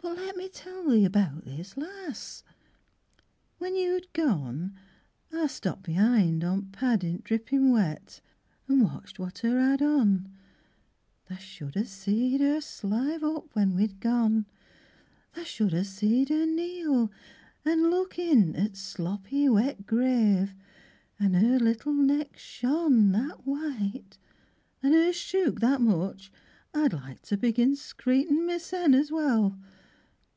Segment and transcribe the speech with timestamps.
[0.00, 2.44] But let Me tell thee about this lass.
[3.58, 4.78] When you had gone
[5.32, 8.20] Ah stopped behind on t' pad i' th' drippin wet
[8.68, 10.30] An' watched what 'er 'ad on.
[11.26, 14.46] Tha should ha' seed her slive up when we'd gone,
[15.34, 17.10] Tha should ha' seed her kneel
[17.64, 20.54] an' look in At th' sloppy wet grave
[21.18, 24.16] an' 'er little neck shone That white,
[24.82, 26.30] an' 'er shook that much,
[26.72, 29.58] I'd like to begin Scraïghtin' my sen as well.